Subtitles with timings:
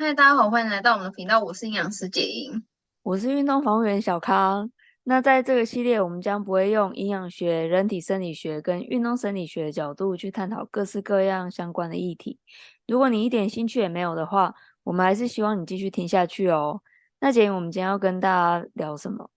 [0.00, 1.40] 嗨，大家好，欢迎来到我们的频道。
[1.40, 2.62] 我是营养师杰英，
[3.02, 4.70] 我是运动防护员小康。
[5.02, 12.38] 那在这个系列，我们将不会用营养学、人体生理学跟运动生理学的角度去探讨各式各样相关的议题。
[12.86, 16.80] 如果你一点兴趣也没有的话，我们还是希望你继续听下去哦。
[17.18, 19.28] 那杰英，我们今天要跟大家聊什么？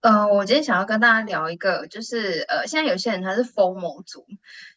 [0.00, 4.24] 呃，我今天想要跟大家聊一个，就是呃，现在有些人他是 FOMO 族，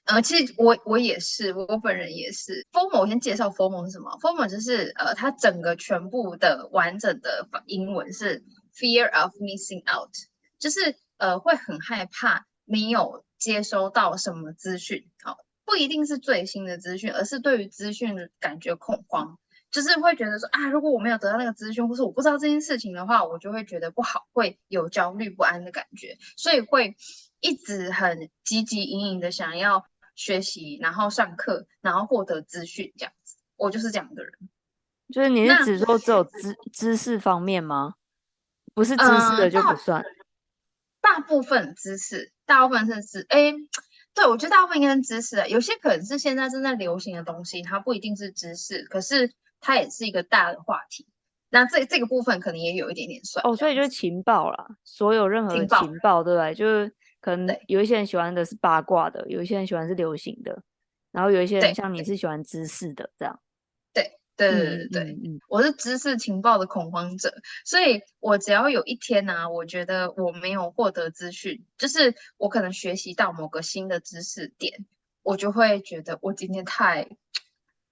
[0.06, 2.66] 呃，其实我我也是，我本人也是。
[2.72, 8.44] FOMO 我先介绍 FOMO 是什么？FOMO 就是呃，它整个全部的完整的英文是
[8.76, 10.10] Fear of Missing Out，
[10.58, 19.38] 就是呃会很害怕没有接收到什么资讯，好，不一定是最新的资讯，而是对于资讯感觉恐慌。
[19.72, 26.98] 就是会觉得说啊，如果我没有得到那个资讯，或是我不知道这件事情的话，我就会觉得不好，会有焦虑不安的感觉，所以会
[27.40, 33.38] 一直很汲汲营营的想要学习，然后上课，然后获得资讯这样子。
[33.56, 34.34] 我就是这样的人。
[35.14, 37.94] 就是你是指说只有知知识方面吗？
[38.74, 40.02] 不是知识的就不算。
[40.02, 40.10] 呃、
[41.00, 43.54] 大，大部分知识，大部分是知，哎，
[44.14, 49.34] 对，我觉得大部分应该是知识的，有些可能是现在正在流行的东西，它不一定是知识，可是。
[49.62, 51.08] 它也是一个大的话题，
[51.52, 56.56] 那这这个部分可能也有一点点算哦，所以就是情报啦，所有任何情报，情报对不对？
[56.56, 60.64] 就是可能有一些人喜欢的是八卦的，有一些人喜欢是流行的，
[61.12, 63.40] 然后有一些人像你是喜欢知识的这样。
[63.94, 67.32] 对对对对对，嗯，我是知识情报的恐慌者，
[67.64, 74.88] 所以我只要有一天呢、啊，我觉得我没有获得资讯，就是我可能学习到某个新的知识点，
[75.22, 77.08] 我就会觉得我今天太。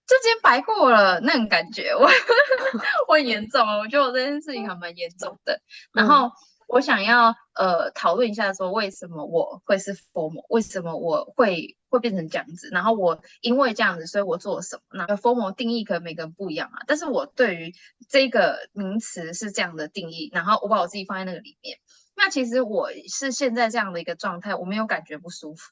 [0.09, 2.09] 就今天白过了那种感觉，我
[3.07, 5.61] 我很严重啊，我觉得我这件事情还蛮严重的。
[5.93, 6.31] 然后
[6.67, 12.69] 我想要呃讨论一下，说为什么我会是 FOMO，为什么我会会变成这样子？
[12.71, 15.05] 然后我因为这样子，所以我做了什么？
[15.07, 17.75] 那 FOMO 定义可能每个人不一样啊，但是我对于
[18.09, 21.77] 这个名词是这样的定义，然后我把我自己放在那个里面。
[22.15, 25.71] 那其实我是现在这样的一个状态，我没有感觉不舒服，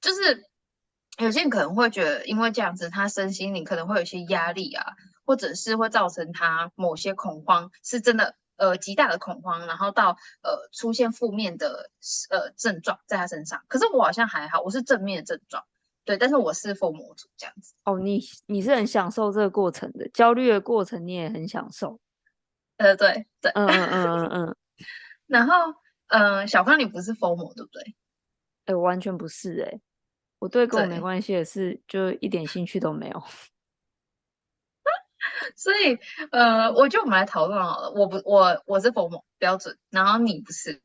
[0.00, 0.44] 就是。
[1.18, 4.84] 有些人可能会觉得，因为这样子，他身心灵可能会有一些压力啊，
[5.24, 10.10] 或者是会造成他某些恐慌，是真的呃极大的恐慌，然后到
[10.42, 11.90] 呃出现负面的
[12.30, 13.64] 呃症状在他身上。
[13.68, 15.64] 可是我好像还好，我是正面的症状，
[16.04, 17.74] 对，但是我是 FOMO 族这样子。
[17.84, 21.98] 哦，你你是很享受这个过程的，焦虑的过程你也很享受。
[22.76, 24.56] 呃，对对，嗯嗯嗯嗯嗯。
[25.26, 25.54] 然后
[26.08, 27.82] 呃，小康你不是 FOMO 对不对？
[28.66, 29.80] 哎、欸，我完全不是哎、欸。
[30.38, 33.22] 我对跟我没关系的事，就一点兴趣都没有。
[35.56, 35.98] 所以，
[36.30, 37.90] 呃，我就我们来讨论好了。
[37.92, 40.80] 我不，我我是 FOMO 标准，然后你不是。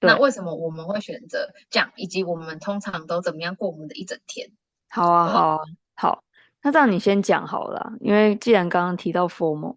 [0.00, 1.92] 那为什么我们会选择这样？
[1.96, 4.50] 以及我们通常都怎么样过我们的一整天？
[4.88, 5.64] 好啊，好啊，
[5.94, 6.24] 好。
[6.62, 9.76] 那这样你先讲好了，因为既然刚刚提到 formal，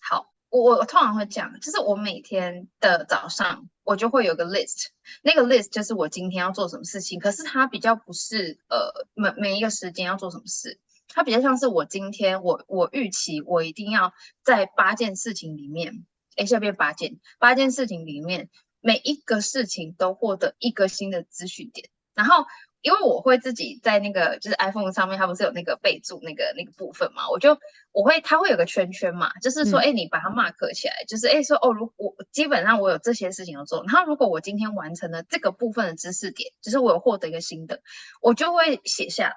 [0.00, 0.32] 好。
[0.50, 4.88] 我我通常会讲，就是我每天的早上，我就会有个 list，
[5.22, 7.18] 那个 list 就是我今天要做什么事情。
[7.18, 10.78] 可是它比较不是呃每每一个时间要做什么事，
[11.08, 14.12] 它比较像是我今天我我预期我一定要
[14.44, 16.04] 在八件事情里面，
[16.36, 18.50] 哎，下边八件八件事情里面，
[18.80, 22.44] 每一个事情都获得一个新的资讯点，然后。
[22.82, 27.28] 因为我会自己在那个就是 iPhone 上面，它不是有那个备注那个那个部分嘛？
[27.28, 27.58] 我就
[27.92, 37.80] 我会它会有个圈圈嘛，就是说，哎、嗯，你把它 mark 起来，就是哎说哦，如果我基本上我有这些事情要做，然后如果我今天完成了这个部分的知识点，就是我有获得一个新的，
[38.20, 39.34] 我就会写下来。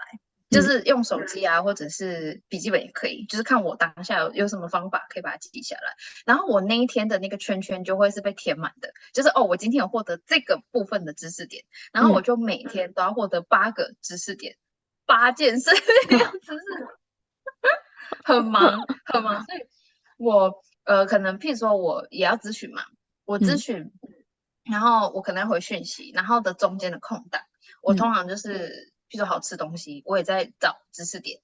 [0.51, 5.95] 就是用手机啊，或者是笔记本也可以，就是看我当下有有什么方法可以把它记下来。
[6.25, 11.63] 然后我那一天的那个圈圈就会是被填满的，就是哦，我今天有获得这个部分的知识点，
[11.93, 14.57] 然后我就每天都要获得八个知识点，
[15.05, 15.71] 八件事
[16.09, 16.61] 情，知识，
[18.25, 19.45] 很忙 很忙。
[19.45, 19.59] 所以
[20.17, 22.83] 我呃，可能譬如说我也要咨询嘛，
[23.23, 23.89] 我咨询，
[24.65, 27.41] 然后我可能回讯息，然后的中间的空档，
[27.81, 28.90] 我通常就是。
[28.90, 31.41] 比如说好吃东西，我也在找知识点。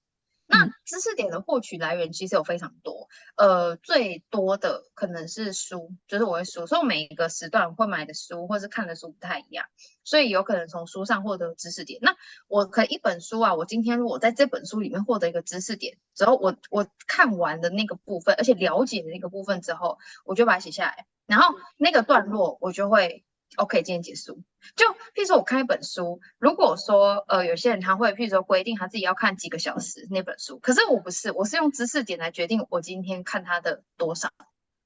[0.49, 9.65] 那知识点的获取来源其实有非常多，呃，最多的可能是书，就是我会书，所以我每一个时段会买的书或是看的书不太一样，
[10.05, 11.99] 所以有可能从书上获得知识点。
[12.01, 12.15] 那
[12.47, 23.25] 我可以一本书啊，我今天如果在这本书里面获得一个知识点之后，我我看完的那个部分，而且了解的那个部分之后，我就把它写下来，然后那个段落我就会。
[23.55, 24.43] OK，今天结束。
[24.75, 24.85] 就
[25.15, 34.29] 譬如说，我看一本书，如果说呃，有些人他会譬如说规定他自己要看几个小时那本书，可是我不是，我是用知识点来决定我今天看它的多少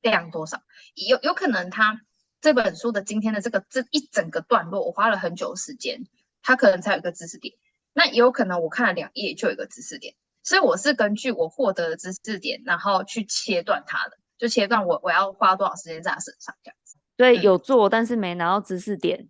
[0.02, 0.62] 量多少。
[0.94, 2.02] 有有可能他
[2.40, 6.06] 这本书的今天的这个这一整个段落，我花了很久时间，
[6.42, 7.56] 他可能才有一个知识点。
[7.94, 10.16] 那也有可能我看了两页就有一个知识点。
[10.44, 16.76] 所以我是根据我获得的知识点，然后去切断它的，就切断我我要花多少时间在他身上这样。
[17.22, 19.30] 所以有做，但是没拿到知识点，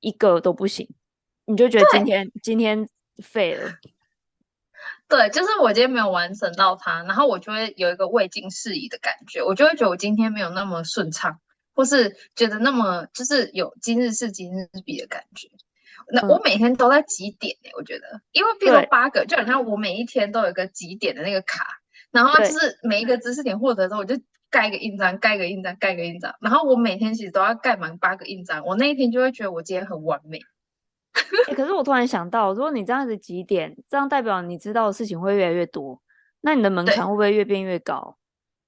[0.00, 0.88] 一个都不行，
[1.44, 2.88] 你就觉得今天今天
[3.22, 3.70] 废了。
[5.06, 11.38] 对，就是我今天没有完成到它，然后我就会有一个未尽事宜的感觉，我就会觉得我今天没有那么顺畅，
[11.74, 15.50] 或是觉得那么就是有今日事今日毕的感觉。
[16.10, 21.66] 那我每天都在几点呢、欸，我觉得，因为比如说八个，就好像我每一天都有一个几点的那个卡，
[22.10, 24.18] 然后就是每一个知识点获得之后，我就
[24.50, 30.38] 盖一个印章，盖个印章，盖个印章，然后我每天其实都要盖满八个印章，我那一天就会觉得我今天很完美。
[31.48, 36.00] 欸、可是我突然想到，如果你这样子几点，这样代表你知道的事情会越来越多，
[36.40, 38.16] 那你的门槛会不会越变越高？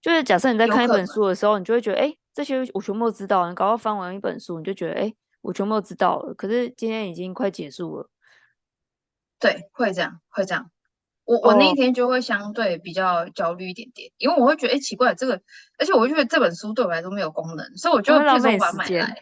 [0.00, 3.48] 就是假设你在看一本书的时候，你就会觉得，哎、欸，这些我全部都知道。
[3.48, 6.34] 你搞到翻完一本书，你就觉得，哎、欸，我全部都知道了。
[6.34, 8.08] 可是今天已经快结束了。
[9.38, 10.70] 对，会这样，会这样。
[11.30, 15.40] 我我那一天就会相对比较焦虑一点点，因为我会觉得，哎、欸，奇怪，这个，
[15.78, 19.16] 而且我就觉得这本书对我来说没有功能，所以我就会把它买来。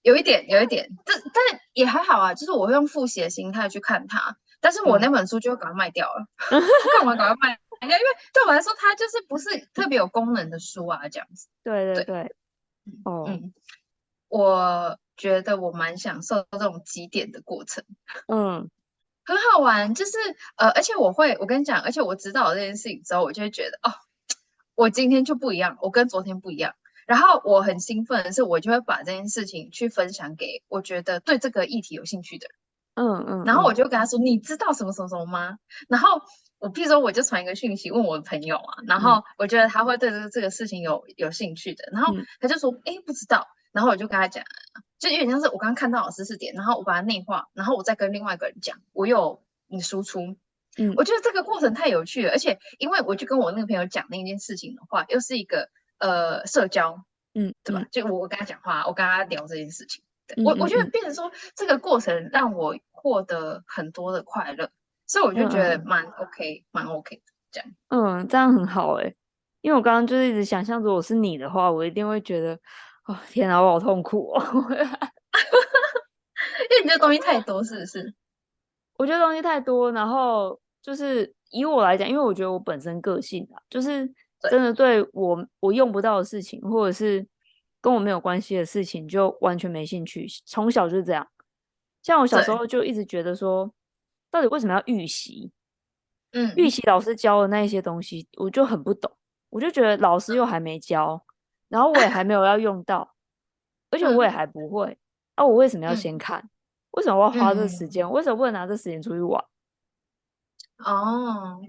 [0.00, 6.60] 有一点，有一点，但但也还好啊，就是我会用复习的心态去看它，但是我那本书就会把它卖掉了， 干、
[7.02, 7.88] 嗯、嘛把它卖掉？
[7.88, 7.98] 因为
[8.32, 11.48] 对我来说，它就是不是特别有功能的书啊，这样子。
[11.62, 12.34] 对对对，对
[13.04, 13.52] 哦，嗯，
[14.28, 17.84] 我觉得我蛮享受这种集点的过程，
[18.28, 18.70] 嗯，
[19.24, 20.12] 很好玩，就是
[20.56, 23.94] 呃，而且我会，我跟你讲，而且我知道这件事情之后，我就会觉得，哦，
[24.74, 26.74] 我今天就不一样，我跟昨天不一样。
[27.06, 33.06] 然后我很兴奋的是，我就会把这件事情去分享给我觉得对这个议题有兴趣的人。
[33.06, 33.44] 嗯嗯。
[33.44, 36.22] 然后我就跟他说：“你知道什么什么什么吗？”然后
[36.58, 41.84] 我譬如说，我就传一个讯息问我的朋友啊，然后我觉得他会对这个这个事情有有兴趣的。
[41.92, 44.42] 然后他就说：“哎，不知道。”然后我就跟他讲，
[44.98, 50.38] 就有点像是我刚刚看到的知识点，然后我把它内化，然后我再跟另外一个人讲，我有你输出。
[50.78, 55.68] 嗯，我觉得这个过程太有趣了，而且因为我就跟我那个朋友讲那件事情的话，又是一个。
[55.98, 57.04] 呃，社交，
[57.34, 57.80] 嗯，对吧？
[57.80, 64.70] 嗯、就我跟他讲话，我跟他聊这件事情，对嗯、我我觉得变成说这个过程让我获得很多的快乐，
[65.06, 67.22] 所以我就觉得蛮 OK，蛮、嗯、OK 的
[67.52, 67.70] 这样。
[67.88, 69.16] 嗯，这样很好哎、欸，
[69.62, 72.58] 因为我刚刚就是一直想象，如果是你的话，我一定会觉得，
[73.06, 74.42] 哦天哪，我好痛苦哦。
[76.70, 78.14] 因为你这东西太多，是不是？
[78.98, 84.14] 我觉得东西太多，然后就是以我来讲，因为我觉得我本身个性啊，就是。
[84.50, 87.26] 真的对我我用不到的事情，或者是
[87.80, 90.26] 跟我没有关系的事情，就完全没兴趣。
[90.44, 91.26] 从小就是这样，
[92.02, 93.72] 像我小时候就一直觉得说，
[94.30, 95.50] 到底为什么要预习？
[96.32, 99.10] 嗯，预习老师教的那一些东西，我就很不懂。
[99.48, 101.24] 我就觉得老师又还没教，
[101.68, 103.14] 然后我也还 没有要用到，
[103.90, 104.98] 而且我也还不会。
[105.34, 106.48] 啊，我为什么要先看？
[106.92, 108.08] 为什么我要花这时间？
[108.10, 109.44] 为什么不能拿这时间出去玩？
[110.78, 111.60] 哦，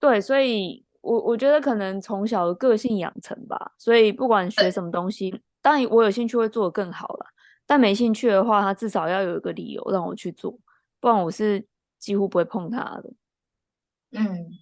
[0.00, 0.84] 对，所以。
[1.02, 7.26] 我我觉得可能从小的个性养成吧，所以不管学什么东西，当然我有兴趣会做得更好了。
[7.66, 10.56] 但没兴趣的话，他至少要有一个理由让我去做，
[11.00, 11.66] 不然我是
[11.98, 13.12] 几乎不会碰他的。
[14.12, 14.61] 嗯，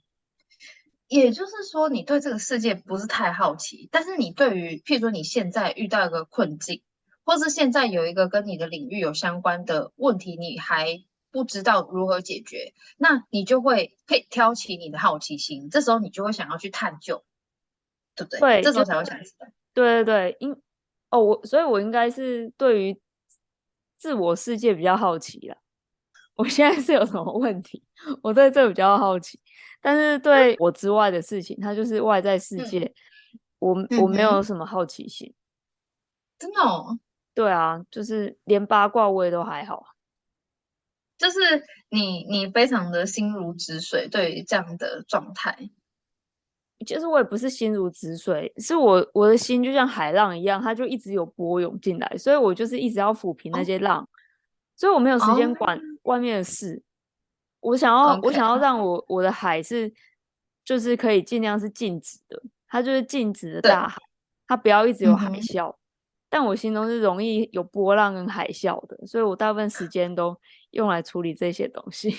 [1.10, 6.80] 也就是说，你对这个世界不是太好奇，但是你对于譬如说你现在遇到一个困境，
[7.24, 11.04] 或是现在有一个跟你的领域有相关的问题，你还。
[11.32, 17.24] 不知道如何解决，那你就会可以挑起你的好奇心，这时候你就会想要去探究，
[18.16, 18.40] 对不对？
[18.40, 19.46] 对，这时候才会想知道。
[19.72, 20.50] 对对对，因
[21.08, 23.00] 哦，我所以，我应该是对于
[23.96, 25.56] 自我世界比较好奇了。
[26.34, 27.80] 我现在是有什么问题？
[28.24, 29.38] 我对这比较好奇，
[29.80, 32.94] 但是对我之外的事情，它就是外在世界，嗯、
[33.58, 35.28] 我我没有什么好奇心。
[35.28, 35.34] 嗯、
[36.38, 36.98] 真的哦？
[37.34, 39.86] 对啊，就是连八卦我也都还好。
[41.16, 41.38] 就是
[41.90, 45.70] 你，你非常的心如止水，对于这样的状态，
[46.86, 54.08] 其实我也不是心如止水，是我我的心就像海浪一样，它就一直有波涌进来，所以我就是一直要抚平那些浪，哦、
[54.76, 56.76] 所以我没有时间管外面的事。
[56.76, 56.82] 哦、
[57.60, 58.26] 我想要，Okay.
[58.26, 59.92] 我想要让我我的海是，
[60.64, 63.98] 就是可以尽量是静止的，它就是静止的大海，
[64.46, 65.70] 它不要一直有海啸。
[65.70, 65.76] 嗯
[66.32, 70.40] 但我心中是容易有波浪跟海啸的，所以我大部分时间都
[70.70, 72.14] 用来处理这些东西。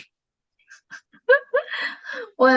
[2.35, 2.49] 我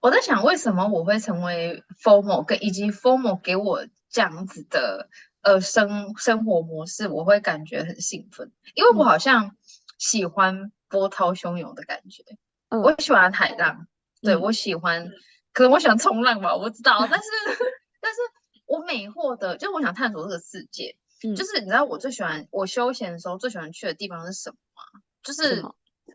[0.00, 5.10] 我在想，为什么我会成为 formal，跟以及 formal 给我这样子的
[5.42, 9.54] 呃生生活模式，我会感觉很兴奋，因为我好像
[9.98, 12.22] 喜欢波涛汹涌的感觉。
[12.68, 13.86] 嗯、我喜欢海浪，
[14.20, 15.10] 对、嗯、我喜欢，
[15.52, 16.98] 可能我喜欢冲浪吧，我不知道。
[17.10, 17.28] 但是
[18.00, 18.20] 但是
[18.66, 20.96] 我每获得，就是我想探索这个世界。
[21.36, 25.00] 就是你知道我最喜欢我休闲的时候最喜欢去的地方是什么吗？
[25.22, 25.64] 就是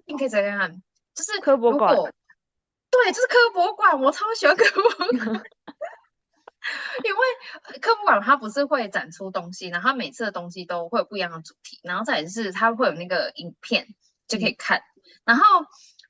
[0.06, 0.84] 你可以再看看，
[1.16, 5.10] 就是科博馆对，就是科博馆，我超喜欢科博馆，
[7.06, 13.88] 因为科博馆它不是会展出东西，然后它每次的东西都会有不一样的主题，然后再来是它会有那个影片
[14.28, 14.84] 就可以看，嗯、
[15.26, 15.44] 然后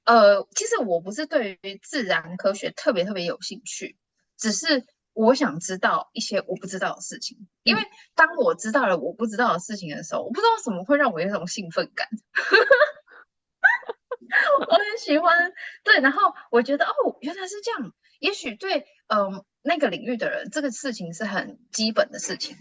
[0.06, 3.98] 呃，其实我不是对于自然科学特别特别有兴趣，
[4.38, 7.82] 只是我想知道一些我不知道的事情，因为
[8.16, 12.08] 当我知道了我不知道的事情的时候，我不知道什么会让我有一种兴奋感。
[14.70, 15.52] 我很喜欢，
[15.84, 17.94] 对，然后我觉得哦，原来是这样。
[18.20, 22.58] 也许对，嗯、呃，那个领域的人，这个事情是很基本的事情。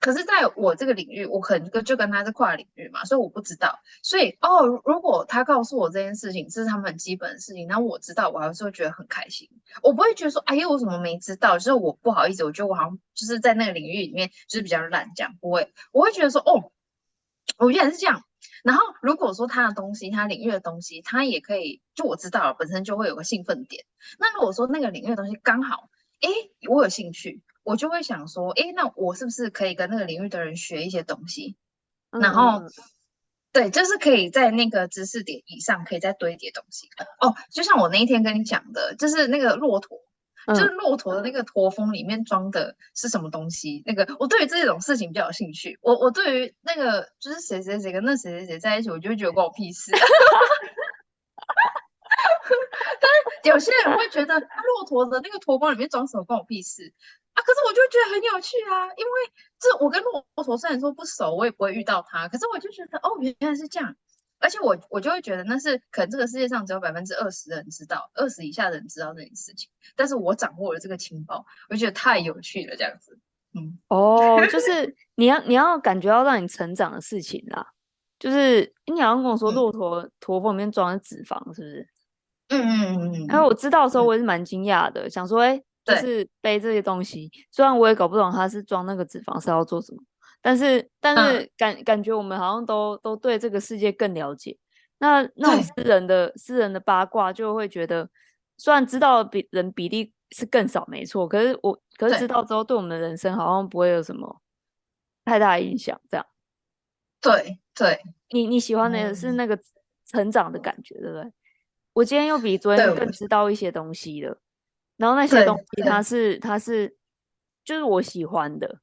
[0.00, 3.80] 可是，在我这个领域，我可能就跟他是跨领域嘛，所以我不知道。
[4.02, 9.48] 所以，哦，如果他告诉我这件事情这是他们很基本的事情，那我知道，我还是会觉得很开心。
[9.82, 11.58] 我不会觉得说，哎呀，我怎么没知道？
[11.58, 15.72] 就是我不好意思，我觉得我好像就是在那个领域里面就是比较烂，这样不会。
[15.92, 16.72] 我会觉得说，哦，
[17.58, 18.24] 我原来是这样。
[18.64, 23.84] 然后如果说他的东西，他领域的东西，他也可以，就我知道了，本身就会有个兴奋点。
[24.18, 25.90] 那如果说那个领域的东西刚好，
[26.20, 26.28] 哎，
[26.68, 31.56] 我有兴趣，我就会想说，哎，那我是不是可以跟那个领域的人学一些东西？
[32.10, 32.62] 嗯、然后，
[33.52, 36.88] 对，就是可以在那个知识点以上，可以再堆叠东西。
[37.20, 39.98] 哦，就像我那一天跟你讲的，就是那个骆驼。
[40.46, 43.82] 就是骆驼的那个驼峰里面装的是什么东西？
[43.84, 45.78] 那个我对于这种事情比较有兴趣。
[45.82, 49.92] 我我对于那个就是谁谁谁跟那谁谁谁在一起，我就会觉得关我屁事。
[53.00, 56.94] 但是有些人会觉得骆驼的那个驼峰里面装什么关我屁事
[57.34, 57.42] 啊？
[57.42, 59.12] 可是我就觉得很有趣啊，因为
[59.58, 63.94] 这我跟骆驼虽然说不熟，我也不会遇到他，可是我就觉得哦，原来是这样。
[64.42, 69.68] 而且我我就会觉得那是可能这个世界上只有百分之二十的人知道，二十以下的人知道这件事情。
[69.94, 73.18] 但是我掌握了这个情报，我就觉得太有趣了，这样子。
[73.54, 77.66] 嗯，哦， 就是你要你要感觉到让你成长的事情啦。
[78.18, 81.88] 就是你好像跟我说骆驼驼峰里面装的脂肪，是不是？
[82.48, 83.26] 嗯嗯嗯嗯。
[83.26, 90.02] 然后我知道的时候，我也是蛮惊讶的，嗯、想说，哎、欸，就是背这些东西，虽然我也搞不懂他是装那个脂肪是要做什么。
[90.42, 94.56] 但是，但是感、嗯、感觉我们好像都都对这个世界更了解。
[94.98, 98.08] 那那种私人的私人的八卦，就会觉得，
[98.56, 101.28] 虽然知道比人比例是更少，没错。
[101.28, 104.40] 可是我可是知道之后，对我们的人生好像不会有什么
[105.26, 106.00] 太大的影响。
[106.08, 106.26] 这样，
[107.20, 108.00] 对对。
[108.30, 109.58] 你你喜欢的是那个
[110.06, 111.32] 成长的感觉，对不对？
[111.92, 114.38] 我今天又比昨天更知道一些东西了。
[115.00, 116.94] 然后那些东西，它是它是
[117.64, 118.78] 就是我喜欢的。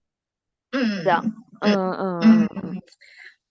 [0.72, 1.24] 嗯，这样，
[1.62, 2.82] 嗯嗯嗯嗯，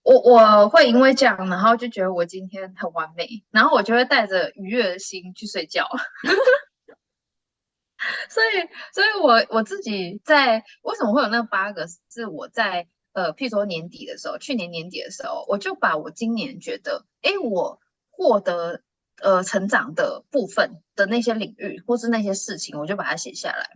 [0.03, 5.87] 我我会因为这样，然后就觉得我今天很完美，然后我就会带着愉悦的心去睡觉。
[8.29, 8.47] 所以，
[8.93, 11.87] 所以我我自己在为什么会有那八个？
[12.11, 17.79] 是我在呃，譬如说年底的时候，去年年底的时候，我就把我今年觉得，哎，我
[18.11, 18.81] 获得
[19.21, 23.69] 呃成长的部分的那些领域，或是那些事情，我就把它写下来。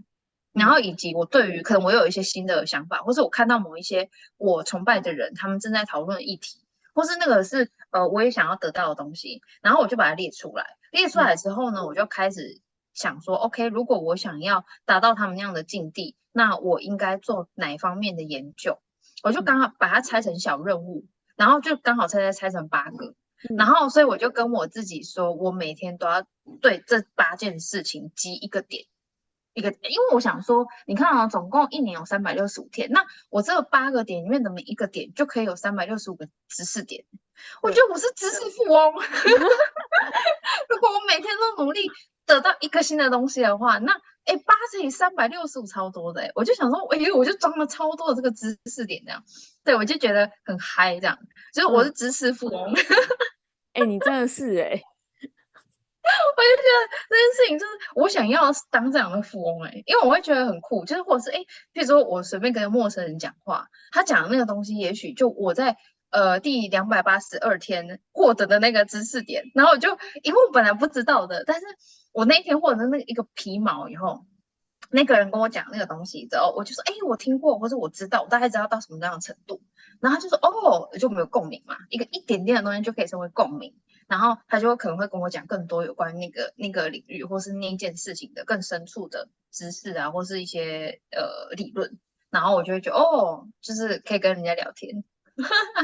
[0.54, 10.66] 然后以及我对于可能我有一些新的想法，或是我看到某一些我崇拜的人，他们正在讨论的议题，或是那个是呃我也想要得到的东西，然后我就把它列出来。
[10.92, 12.60] 列出来之后呢，我就开始
[12.94, 18.78] 想说，OK，如果我想要达到他们那样的境地，那我应该做哪一方面的研究？
[19.24, 21.06] 我就刚好把它拆成小任务，
[21.38, 23.16] 然后就刚好拆拆拆成八个，
[23.58, 26.26] 然后所以我就跟我自己说，我每天都要
[26.62, 28.86] 对这八件事情积一个点。
[29.54, 37.04] 一个，因为我想说，你看啊，总共一年有三百六十五天，那我这八个点里面的每一个点就可以有三百六十五个知识点。
[37.62, 38.94] 我觉得我是知识富翁。
[40.70, 41.82] 如果我每天都努力
[42.26, 49.24] 得到一个新的东西的话，那哎，八乘以三百六十五超多的哎，我就想说，哎，我就装了超多的这个知识点这样，
[49.64, 51.18] 对我就觉得很嗨这样，
[51.54, 52.74] 就是我是知识富翁。
[53.74, 54.82] 哎、嗯，你真的是哎。
[56.04, 61.40] 我就觉得这件事情就是我想要当这样的富翁哎、欸，因为我会觉得很酷，就是或者是哎，
[61.74, 65.78] 譬如说我随便跟陌生人讲话，他讲的那个东西，也许就我在
[66.10, 71.68] 呃第两百八十二天获得的那个知识点，然后我就因为我本来不知道的，但是
[72.12, 74.26] 我那一天获得那一个皮毛以后，
[74.90, 79.62] 那个人跟我讲那个东西之后，我就说哎，我听过或者我知道，我大概知道到什么样的程度，
[80.00, 83.76] 然后他就说哦，就没有共鸣嘛，一个一点点的东西就可以成为共鸣。
[84.08, 91.98] 然后他就可能会跟我讲更多有关那个那个领域或是那一件事情的更深处的知识啊，或是一些呃理论。
[92.30, 95.02] 然后我就会觉得哦，就是可以跟人家聊天。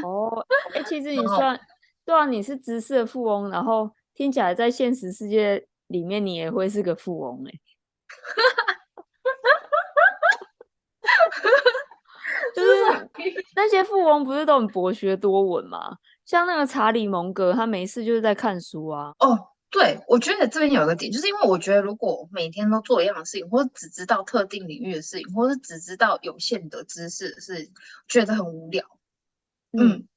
[0.02, 0.44] 哦，
[0.74, 1.58] 哎，其实 你算
[2.04, 7.52] 对啊，你是知识的富翁，然后听起来在现实世界里面你也会是个富翁哎。
[12.54, 12.70] 就是
[13.56, 15.96] 那些富翁不是都很博学多闻吗？
[16.24, 19.12] 像那个查理蒙格，他没事就是在看书啊。
[19.18, 19.38] 哦，
[19.70, 27.72] 对，我觉得这边有一个点，就是因为我觉得如果每天都做一样的事情，或者只知道特定领域的事情，或者只知道有限的知识的事情，
[28.08, 28.84] 觉得很无聊。
[29.72, 29.88] 嗯。
[29.90, 30.08] 嗯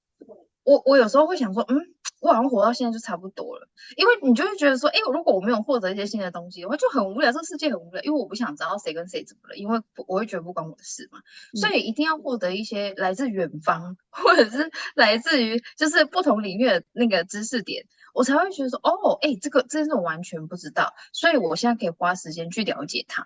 [0.63, 1.77] 我我有时候会想说，嗯，
[2.21, 11.19] 我好像活到现在就差不多了，因为你就会觉得说，哎，如果我没有获得一些新的东西的话，就很无聊，这个世界很无聊，因为我不想知道谁跟谁怎么了，因为我会觉得不关我的事嘛，
[11.59, 23.25] 所以一定要获得一些来自远方，或者是来自于就是不同领域的那个知识点，我才会觉得说，哦，哎，这个这是我完全不知道，所以我现在可以花时间去了解它，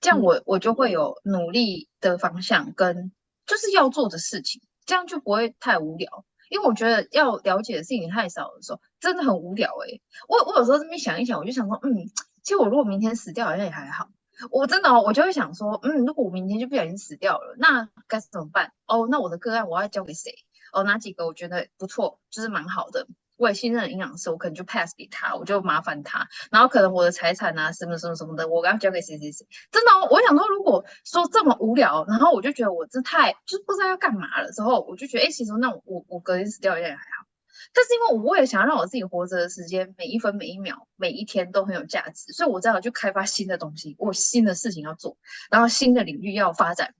[0.00, 3.12] 这样我我就会有努力的方向跟
[3.46, 6.24] 就是要做的事情，这样就不会太无聊。
[6.54, 12.06] 因为我觉得要了解的事情太少的时候，真的很无聊诶、我我有时候这么想一想，我就想说，嗯，
[12.44, 14.08] 其实我如果明天死掉好像也还好。
[14.52, 18.72] 我真的哦，我就会想说，嗯，如果我明天就不小心死掉了，那该怎么办？
[18.86, 20.32] 哦，那我的个案我要交给谁？
[20.72, 23.08] 哦，哪几个我觉得不错，就是蛮好的。
[23.36, 26.28] 我也信任营养师，我可能就 pass 给他，我就麻烦他。
[26.50, 29.46] 然后可能我的财产啊，什么什么什么的，我刚交给谁谁谁。
[29.70, 34.50] 真的，我想说，如果说这么无聊，然后我就觉得我这太就是不知道要干嘛了。
[34.52, 37.26] 之后我就觉得，哎，其实那我我隔天死掉一下也还好。
[37.72, 45.16] 但是因为我也想要让我自己活着的时间，每一分每一秒每一天都很有价值，所以我只好去开发新的东西，我新的事情要做，
[45.50, 46.94] 然后新的领域要发展。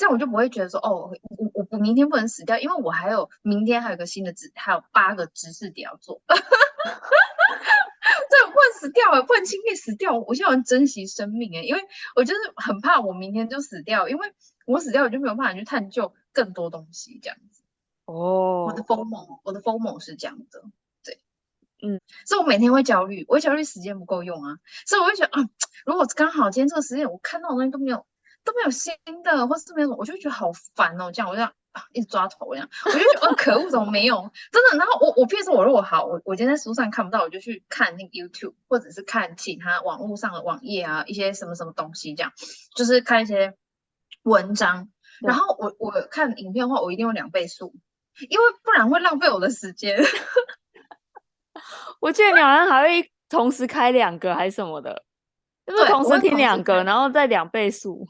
[0.00, 6.22] 这样我就不会觉得说，哦，我我我明天不能死掉，因为我还有明天还有个新的知，还有八个知识点要做。
[8.30, 10.18] 这不能死掉啊，不能轻易死掉。
[10.18, 11.82] 我现在很珍惜生命哎，因为
[12.16, 14.32] 我就是很怕我明天就死掉，因为
[14.64, 17.62] 我死掉我就没有办法去探究更多东西这样子。
[18.06, 20.62] 哦，我的 FOMO，我的 FOMO 是这样的，
[21.04, 21.20] 对，
[21.82, 25.46] 嗯，所以我每天会焦虑，我会焦虑时间不够用啊，所以我会觉得啊，
[25.84, 28.06] 如果刚好今天这个时间我看到的东西都没有。
[28.44, 31.10] 都没有新的，或是没有，我就觉得好烦哦。
[31.12, 34.16] 这样我就这样啊，一直抓头这样，我就觉得，哦，可恶，怎么没有？
[34.50, 34.78] 真的。
[34.78, 42.32] 然后我我譬如说，我如果好，我我今天在书上看不到，我就去看那个 YouTube，或者是看其他网络上的网页啊，一些什么什么东西这样，
[42.74, 43.54] 就是看一些
[44.22, 44.88] 文章。
[45.20, 47.74] 然后我我看影片的话，我一定用两倍速，
[48.28, 50.02] 因为不然会浪费我的时间。
[52.00, 55.04] 我记得你好像还会同时开两个还是什么的，
[55.66, 58.08] 就是同时听两个，然后再两倍速。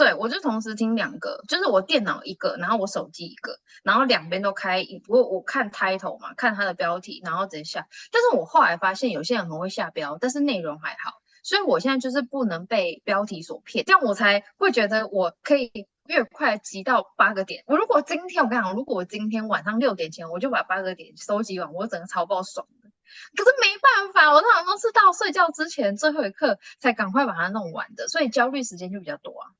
[0.00, 4.82] 对，我就同时听两个，就是我电脑一个，然后我手机一个，然后两边都开。
[5.04, 7.86] 不过我看 title 嘛，看它的标题，然后直接下。
[8.10, 17.62] 但是我后来发现有些人很会下标，但是内容还好，所以我现在就是不能被标题所骗，这样我才会觉得我可以越快集到八个点。
[17.66, 22.88] 我如果今天我跟你讲，如果我今天晚上六点前我就把八个点收集完，我整个超爆爽的。
[23.36, 29.50] 可是没办法，我通常都是到睡觉之前最后一刻才赶快把它弄完的，所以焦虑时间就比较多啊。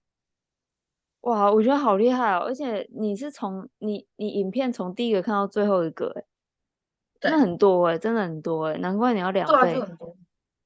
[1.22, 2.38] 哇，我觉得好厉害哦！
[2.46, 6.24] 而且你是从你你影片从第一个看到最后一个，哎，
[7.20, 9.74] 真的很多哎，真的很多哎，难怪你要两倍。
[9.74, 10.16] 对啊，很多。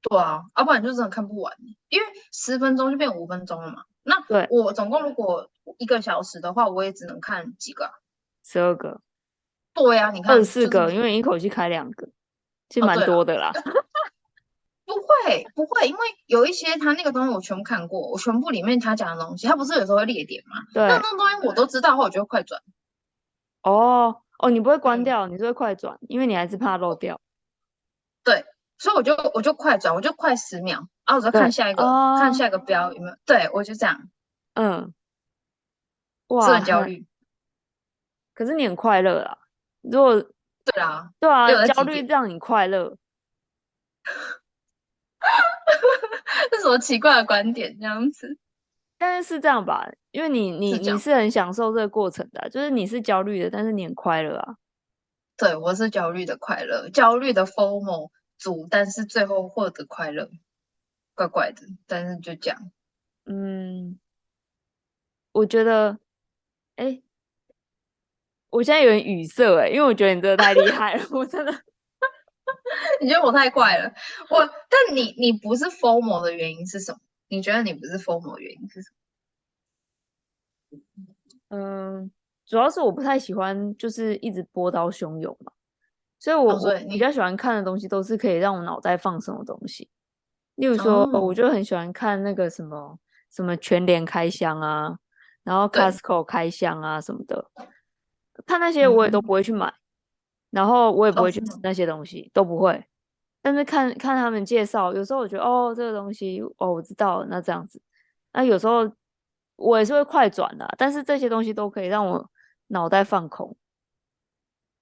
[0.02, 1.52] 对啊，要不然就真的看不完，
[1.88, 3.82] 因为十分钟就变五分钟了嘛。
[4.04, 7.90] 那对我总共如果一个小时的话，我也只能看几个？
[8.44, 9.00] 十二个。
[9.72, 10.34] 对啊，你看。
[10.34, 12.06] 二十四个，因为你一口气开两个，
[12.68, 13.50] 其实蛮多的啦。
[14.94, 20.56] 哦不会不会，因为有一些他那个东西我全部看过，我全部里面他讲的东西，他不是有时候会列点吗？
[20.72, 22.60] 对，那那种东西我都知道的话，我就会快转。
[23.62, 27.20] 哦哦，你不会关掉，你是会快转，因为你还是怕漏掉。
[28.24, 28.44] 对，
[28.78, 31.82] 所以我就我就快转，我就快十秒，然啊，我就看下一个，
[32.18, 33.16] 看下一个标有没有？
[33.24, 34.08] 对，我就这样。
[34.54, 34.92] 嗯。
[36.28, 36.46] 哇。
[36.46, 37.06] 是很焦虑。
[38.34, 39.38] 可是你很快乐啊！
[39.82, 40.14] 如果
[40.64, 42.96] 对啊，对啊，焦虑让你快乐。
[46.50, 47.76] 这 是什么奇怪的观点？
[47.78, 48.36] 这样子，
[48.98, 49.90] 但是是这样吧？
[50.10, 54.56] 因为你你你是很享受这个过程的啊，就是你是焦虑的，但是你很快乐啊。
[55.36, 60.30] 对，我是焦虑的快乐，焦虑的 FOMO 组，但是最后获得快乐，
[61.14, 61.62] 怪怪的。
[61.86, 62.70] 但是就这样，
[63.26, 63.98] 嗯，
[65.32, 65.98] 我觉得，
[66.76, 67.02] 哎，
[68.50, 71.52] 我现在有点语塞哎，因为我觉得你真的太厉害了， 我真的。
[73.00, 73.92] 你觉得我太怪了，
[74.30, 76.98] 我但你你不是 FOMO 的原因是什么？
[77.28, 78.90] 你觉得你不是 FOMO 的原因是什
[80.70, 81.56] 么？
[81.56, 82.10] 嗯，
[82.46, 85.52] 主要是我不太喜欢就是一直波涛汹涌嘛，
[86.18, 89.88] 所以我、哦、所以我比较喜欢看的东西都是可以让我脑袋放松的东西。
[90.56, 92.98] 例如说，哦、我就很喜欢看那个什么
[93.30, 94.98] 什么全联开箱啊，
[95.42, 97.50] 然后 Costco 开箱啊什么的，
[98.46, 99.66] 看那些我也都不会去买。
[99.68, 99.83] 嗯
[100.54, 102.84] 然后我也不会去吃那些东西，oh, 都不会。
[103.42, 107.82] 但是看看他们介绍，有时候我觉得哦，这个东西哦，我知道了，那这样子。
[108.32, 108.88] 那有时候
[109.56, 112.30] 我也是会快转的，但是这些东西都可以让我
[112.68, 113.56] 脑袋放空。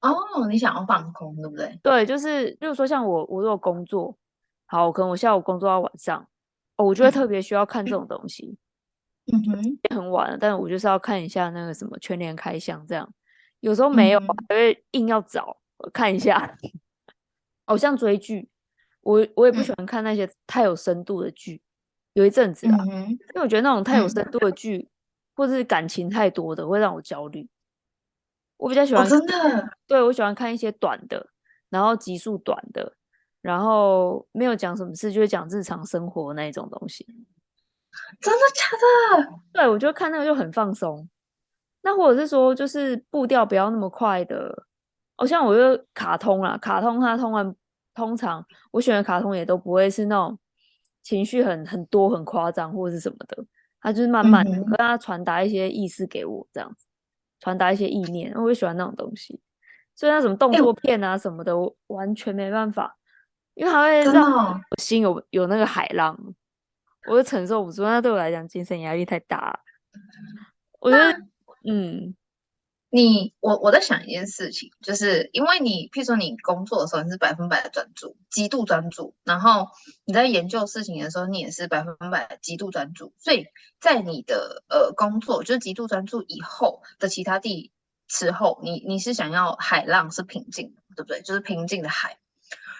[0.03, 0.13] 哦，
[0.51, 1.79] 你想要放空，对不对？
[1.83, 4.15] 对，就是，比如说像我，我如果工作，
[4.67, 6.27] 好，可能我下午工作到晚上，
[6.77, 8.59] 哦，我就会特别需要看这种东西。
[9.33, 13.09] 嗯哼，很晚了，但是我就是要看一下那个什么全联开箱这样。
[13.61, 15.57] 有时候没有，还会硬要找
[15.93, 16.57] 看一下。
[17.67, 18.49] 偶像追剧，
[19.03, 21.63] 我我也不喜欢看那些太有深度的剧。
[22.15, 24.89] 有一阵子啊，因为我觉得那种太有深度的剧，
[25.35, 27.49] 或者是感情太多的，会让我焦虑。
[28.59, 31.27] 我比较喜欢，真的，对，我喜欢看一些短的，
[31.71, 32.95] 然后集数短的，
[33.41, 37.07] 然后没有讲什么事，就是讲日常生活那一种东西。
[38.21, 39.41] 真的假的？
[39.53, 41.09] 对，我觉得看那个就很放松。
[41.83, 44.67] 那或者是说，就是步调不要那么快的，
[45.23, 47.57] 好像我就卡通啦，卡通它通常
[47.95, 50.37] 通常我选的卡通也都不会是那种
[51.01, 53.45] 情绪很很多很夸张或者是什么的，
[53.81, 56.89] 它就是慢慢的跟它传达一些意思给我这样子。
[57.39, 59.41] 传达一些意念，我就喜欢那种东西，
[59.95, 62.97] 所以那什么动作片啊什么的，欸、我完全没办法，
[63.55, 66.19] 因为它会让我心有有那个海浪，
[67.07, 67.85] 我就承受不住。
[67.85, 69.61] 那对我来讲，精神压力太大了。
[70.81, 71.13] 我觉得，
[71.71, 72.13] 嗯。
[72.95, 79.69] 你我我在想一件事情，就是因为你，譬如说你工作的时候你是百分百的专注，极度专注，然后
[80.05, 83.47] 你在研究事情的时候你也是百分百的极度专注，所以
[83.81, 87.73] 在你的呃工作就是极度专注以后的其他地
[88.09, 91.23] 时候，你你是想要海浪是平静的，对不对？
[91.23, 92.19] 就是平静的海，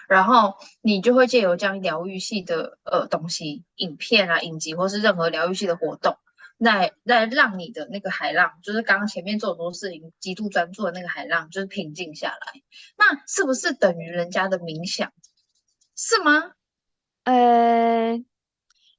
[0.07, 6.17] 然后你就会借由这样疗愈系的呃东西，影片啊、影集或是任何疗愈系的活动。
[6.63, 12.61] 来来让你的那个海浪，就是刚刚前面做很多事情极度专注的那个海浪，就是平静下来。
[12.97, 15.11] 那是不是等于人家的冥想？
[15.95, 16.51] 是吗？
[17.25, 18.13] 呃，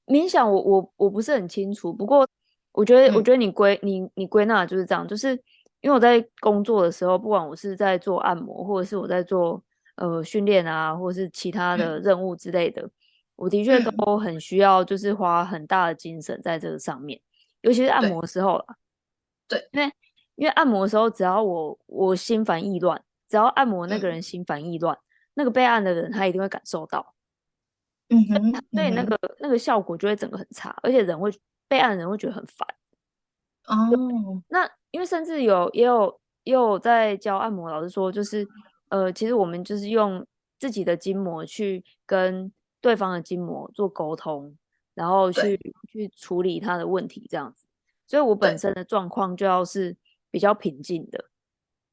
[0.06, 1.92] 冥想我我我不是很清楚。
[1.92, 2.28] 不过
[2.72, 5.30] 我觉得，嗯、我觉得你归你你归纳就是这样，就是
[5.80, 9.62] 因为我在工作的时候，不管我是在做按摩，或者是我在做
[9.96, 12.90] 呃训练啊，或者是其他的任务之类的，嗯、
[13.36, 17.20] 我的确都很需要，就是花很大的精神在这个上面。
[17.64, 18.76] 尤其是按摩的时候啦，
[19.48, 19.92] 对，因为
[20.34, 25.00] 因为按摩的时候，只要我我心烦意乱，只要按摩那个人心烦意乱，嗯、
[25.32, 27.14] 那个被按的人他一定会感受到，
[28.10, 31.30] 嗯哼，所以那个那个效果就会整个很差，而且人会
[31.66, 32.68] 被按的人会觉得很烦。
[33.66, 38.46] 哦，那因为甚至有也有也有在教按摩老师说，就是
[38.90, 40.26] 呃，其实我们就是用
[40.58, 44.54] 自己的筋膜去跟对方的筋膜做沟通。
[44.94, 47.64] 然后去去处理他的问题，这样子，
[48.06, 49.96] 所以我本身的状况就要是
[50.30, 51.24] 比较平静的，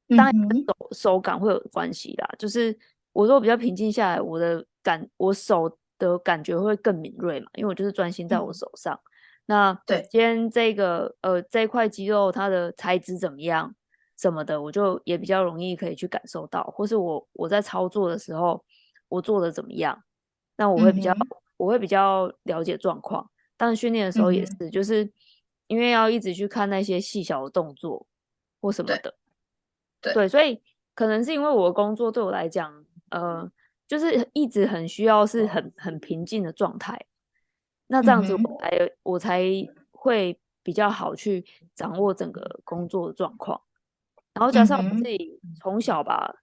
[0.09, 0.33] 当然
[0.67, 2.29] 手手感会有关系啦。
[2.37, 2.77] 就是
[3.11, 8.99] 我如果比较平静下来，我的感我手的感觉会更敏锐嘛，因为我就是专心在我手上。
[9.47, 13.73] 那对，今天这个呃这一块肌肉它的材质怎么样
[14.15, 18.63] 什么的，我就也比较容易可以去感受到，或是我我在操作的时候
[19.09, 20.03] 我做的怎么样，
[20.55, 21.11] 那我会比较。
[21.61, 25.07] 我会比较了解状况，但是训练的时候也是，嗯、就是
[25.67, 28.07] 因为要一直去看那些细小的动作
[28.59, 29.13] 或什么的，
[30.01, 30.59] 对，对，对，所以
[30.95, 33.47] 可能是因为我的工作对我来讲，呃，
[33.87, 36.99] 就是一直很需要是很很平静的状态，
[37.85, 39.43] 那这样子我才、嗯、我才
[39.91, 41.45] 会比较好去
[41.75, 43.61] 掌握整个工作的状况，
[44.33, 46.41] 然后加上我自己从小吧，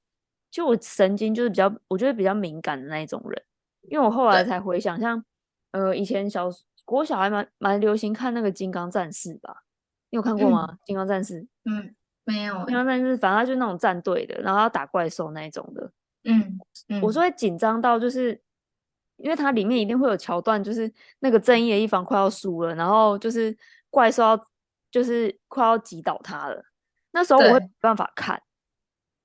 [0.48, 3.42] 就我神经就是比较，我觉得比较敏感的那一种人。
[3.90, 5.24] 因为我后来才回想，像
[5.72, 6.48] 呃以前小
[6.84, 9.64] 国小还蛮蛮流行看那个《金刚战士》吧，
[10.10, 10.68] 你有看过吗？
[10.70, 12.64] 嗯《金刚战士》嗯，没有。
[12.66, 15.90] 金刚战士反正就是那种战队的，然后要打怪兽那一种的。
[16.24, 18.40] 嗯，嗯我说会紧张到就是，
[19.16, 23.56] 因为它里面一定会有桥段，就是那个正义的一方快要输了，然后就是
[23.90, 24.48] 怪兽要
[24.90, 26.64] 就是快要击倒他了，
[27.12, 28.42] 那时候我会没办法看，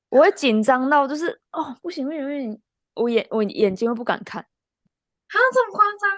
[0.09, 2.61] 我会紧张到就是哦不行不行不行，
[2.95, 4.45] 我眼我眼睛会不敢看。
[5.33, 6.11] 他这么夸张？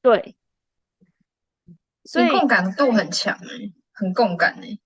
[0.00, 0.36] 对，
[2.04, 4.80] 所以共感度很强哎、欸，很共感哎、欸。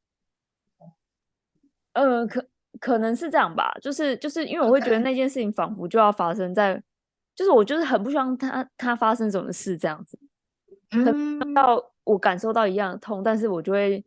[1.92, 2.46] 呃，可
[2.80, 6.82] 可能是这样吧，就是就是因为我会觉得那件事情仿佛就要发生在.
[7.34, 10.18] 就是我就是很不希望他他发生什么事这样子。
[10.92, 14.02] 嗯到我感受到一样的痛，但是我就会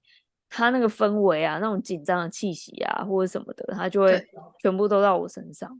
[0.49, 4.27] 他那个氛围啊，那种紧张的气息啊，或者什么的，他就会
[4.59, 5.79] 全部都到我身上。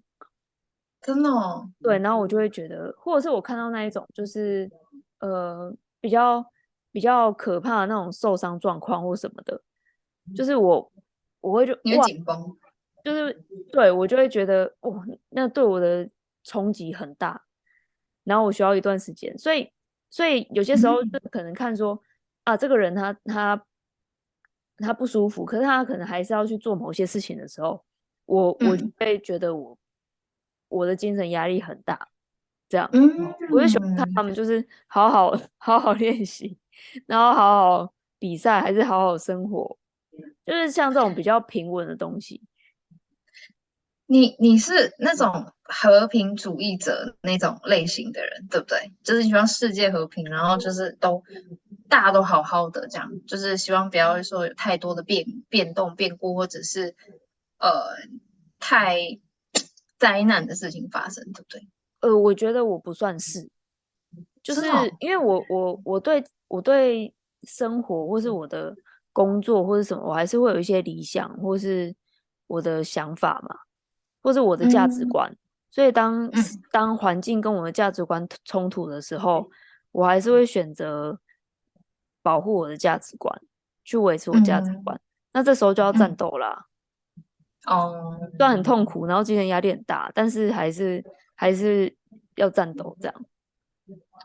[1.02, 4.70] 真的哦，对，然后我就会觉得，或者是我看到那一种，就是
[5.20, 6.46] 呃比较
[6.92, 9.62] 比较可怕的那种受伤状况或什么的，
[10.36, 10.92] 就是我
[11.42, 12.58] 我会就你会紧绷，
[13.04, 13.34] 就是
[13.72, 16.08] 对我就会觉得哇，那对我的
[16.44, 17.46] 冲击很大，
[18.26, 19.72] 然后我需要一段时间，所以
[20.10, 23.66] 所以有些时候就可能看说、嗯、啊，这个人他他
[24.78, 27.84] 他不舒服，可是他可能还是要去做某些事情的时候，
[28.26, 29.78] 我我就会觉得我、嗯、
[30.70, 32.08] 我的精神压力很大，
[32.70, 36.58] 这样，嗯，我就喜欢看他们就是好好 好好练习，
[37.06, 39.78] 然后好好比赛，还是好好生活，
[40.46, 42.42] 就是像这种比较平稳的东西。
[44.12, 48.92] 你你是那种和平主义者那种类型的人，对不对？
[49.04, 51.24] 就是希望世界和平，然后就是都
[51.88, 56.96] 大家都好好的这样，就是希望不要说有太多的变变动变故，或者是
[57.60, 57.70] 呃
[58.58, 59.20] 太
[60.00, 61.68] 灾难的事情发生，对不对？
[62.00, 63.48] 呃，我觉得我不算是，
[64.42, 64.62] 就是
[65.00, 68.76] 因为我我我对我对生活或是我的
[69.14, 71.96] 工作或是什么，我还是会有一些理想或是
[72.48, 73.56] 我的想法嘛。
[74.22, 75.38] 或是我的价值观，嗯、
[75.72, 76.32] 所以当、嗯、
[76.74, 79.50] 当环境跟我的价值观冲突的时候，
[79.94, 81.18] 我还是会选择
[82.22, 83.34] 保护我的价值观，
[83.86, 84.94] 去维持我价值观。
[84.98, 85.00] 嗯、
[85.32, 86.66] 那这时候就要战斗啦。
[87.66, 91.04] 哦、嗯，虽然很痛苦，然后精神压力很大，但是还是
[91.36, 91.96] 还是
[92.36, 93.26] 要战斗这样。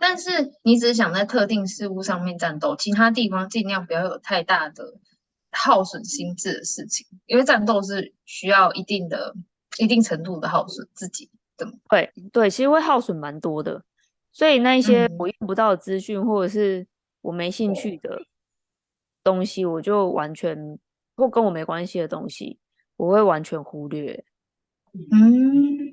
[0.00, 4.94] 但是你只是想在特定事物上面战斗，其他地方尽量不要有太大的
[5.50, 9.34] 耗损心智的事情，因为战斗是需要一定的。
[9.78, 13.82] 一定程度的耗损自己的，对对，其实会耗损蛮多的，
[14.30, 16.86] 所以那一些我用不到的资讯，或者是
[17.22, 18.22] 我没兴趣的
[19.24, 20.78] 东西，我就完全
[21.16, 22.60] 或跟我没关系的东西，
[22.96, 24.24] 我会完全忽略。
[25.12, 25.90] 嗯，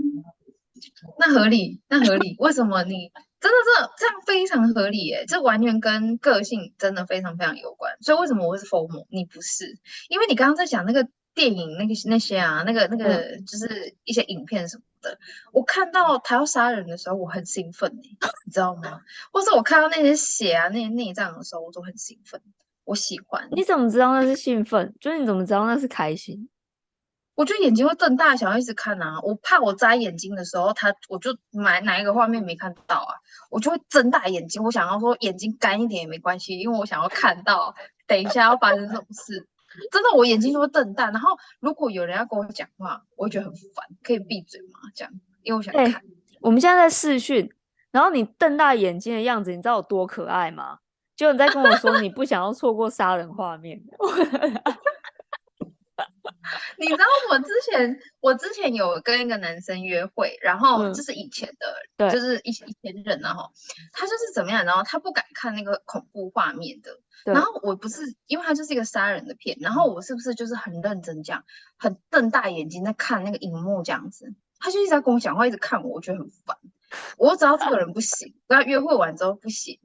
[1.20, 2.36] 那合理，那合理。
[2.40, 5.06] 为什么你真的这这样非常合理？
[5.08, 7.96] 耶，这完全跟个性真的非常非常有关。
[8.02, 9.06] 所以为什么我会是 FOMO？
[9.10, 9.78] 你不是，
[10.10, 11.08] 因为你刚刚在讲那个。
[11.34, 15.18] 电影那个那些啊，那个那个就是一些影片什么的，嗯、
[15.54, 19.00] 我看到他要杀人的时候，我很兴奋，你知道吗？
[19.32, 22.42] 或者我看到那些血啊、那些内脏的时候，我都很兴奋，
[22.84, 23.48] 我喜欢。
[23.54, 24.94] 你怎么知道那是兴奋？
[25.00, 26.50] 就是你怎么知道那是开心？
[27.36, 29.20] 我就眼睛会瞪大，想要一直看啊。
[29.24, 33.16] 我怕我摘眼睛的时候，他我就买哪一个画面没看到啊，
[33.50, 34.64] 我就会睁大眼睛。
[34.64, 37.74] 我想要说眼睛干一点也没关系，因为我想要看到
[38.06, 39.48] 等一下要发生什么事。
[39.90, 41.30] 真的，我眼睛就会瞪大，然后
[41.62, 44.82] 如果有人要跟我讲话，我会觉得很烦，可以闭嘴吗？
[44.94, 45.14] 这样，
[45.44, 45.86] 因为我想看。
[45.86, 46.02] 欸，
[46.42, 47.50] 我们现在在视讯，
[47.92, 50.80] 然后你瞪大眼睛的样子，你知道有多可爱吗？
[51.16, 53.82] 就你在跟我说你不想要错过杀人画面。
[56.78, 63.52] 你知道我之前，我之前有跟一个男生约会，然后这是以前的，嗯、就是一一前人，然后
[63.92, 71.44] 他就是怎么样，然后他不敢看那个恐怖画面的，对然后我不是，因为他就是一个杀人的片，然后我是不是就是很认真这样，
[71.78, 76.58] 很瞪大眼睛在看那个荧幕这样子，他就一直在跟我讲话，一直看我，我觉得很烦，
[77.18, 79.80] 我知道这个人不行，跟他约会完之后不行，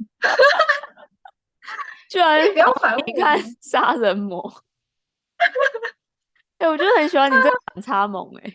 [2.09, 4.63] 居然不要反我，你看杀人魔。
[6.59, 8.55] 哎、欸，我就很喜欢你这个反差萌哎、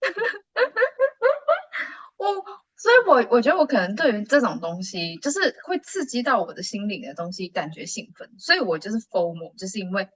[2.16, 2.32] 我
[2.76, 10.08] 所以我，我觉得我可能对于这种东西，就是会刺激到我的心灵的东西，感觉兴奋，所以我就是 FOMO，就是因为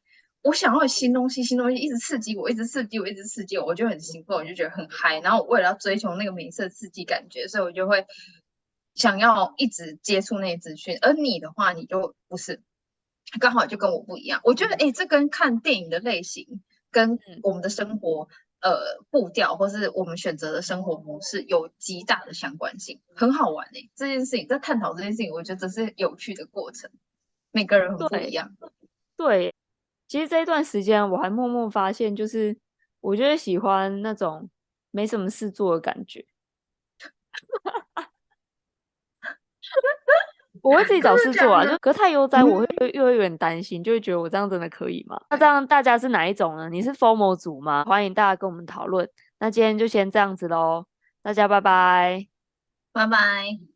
[0.43, 8.07] 我想要新东西，新东西一直刺激我，一直刺激我，一直刺激我，我就很兴奋，我就觉得很嗨，然后我为了要追求那个名色刺激感觉，所以我就会
[8.95, 12.63] 想要一直接触那些资讯，而你的话，你就不是，
[13.41, 16.63] 刚好就跟我不一样，我觉得哎、这跟看电影的类型。
[16.93, 18.29] 跟我们的生活，
[18.61, 23.91] 呃，步调，或是我们选择的生活模式有极大的相关性，很好玩诶、欸。
[23.97, 26.91] 这件事情在探讨这件事情，我觉得这是有趣的过程。
[27.51, 28.55] 每个人很不一样。
[29.17, 29.55] 对，对，
[30.07, 32.57] 其实这一段时间我还默默发现，就是
[33.01, 34.49] 我觉得喜欢那种
[34.91, 36.25] 没什么事做的感觉。
[40.63, 45.21] 我会自己找事做啊，就隔太悠哉，我会又会有点担心，就会觉得我这样真的可以吗？
[45.29, 46.69] 那这样大家是哪一种呢？
[46.71, 47.85] 你是 formal 组吗？
[47.85, 49.09] 欢迎大家跟我们讨论。
[49.41, 50.87] 那今天就先这样子喽，
[51.23, 52.27] 大家拜拜，
[52.93, 53.72] 拜拜。